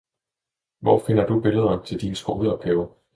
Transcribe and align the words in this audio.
Hvor 0.79 0.99
finder 1.07 1.25
du 1.25 1.39
billeder 1.41 1.83
til 1.83 2.01
din 2.01 2.15
skoleopgave? 2.15 2.87